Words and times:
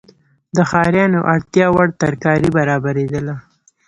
د 0.55 0.57
ښاریانو 0.71 1.19
اړتیاوړ 1.33 1.87
ترکاري 2.01 2.49
برابریدله. 2.57 3.35